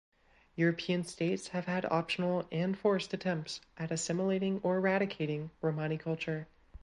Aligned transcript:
European 0.55 1.03
states 1.03 1.49
have 1.49 1.65
had 1.65 1.85
optional 1.85 2.47
and 2.51 2.75
forced 2.75 3.13
attempts 3.13 3.61
at 3.77 3.91
assimilating 3.91 4.59
or 4.63 4.77
eradicating 4.77 5.51
Romani 5.61 5.99
culture. 5.99 6.47